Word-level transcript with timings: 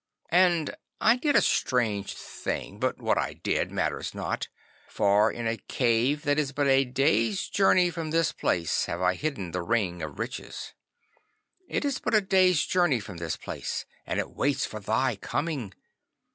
'And 0.31 0.75
I 0.99 1.15
did 1.15 1.35
a 1.35 1.43
strange 1.43 2.15
thing, 2.15 2.79
but 2.79 2.99
what 2.99 3.19
I 3.19 3.33
did 3.33 3.71
matters 3.71 4.15
not, 4.15 4.47
for 4.87 5.31
in 5.31 5.45
a 5.45 5.57
cave 5.57 6.23
that 6.23 6.39
is 6.39 6.51
but 6.53 6.65
a 6.65 6.85
day's 6.85 7.47
journey 7.47 7.91
from 7.91 8.09
this 8.09 8.31
place 8.31 8.85
have, 8.85 8.99
I 8.99 9.13
hidden 9.13 9.51
the 9.51 9.61
Ring 9.61 10.01
of 10.01 10.17
Riches. 10.17 10.73
It 11.67 11.85
is 11.85 11.99
but 11.99 12.15
a 12.15 12.21
day's 12.21 12.65
journey 12.65 12.99
from 12.99 13.17
this 13.17 13.37
place, 13.37 13.85
and 14.07 14.19
it 14.19 14.31
waits 14.31 14.65
for 14.65 14.79
thy 14.79 15.17
coming. 15.17 15.71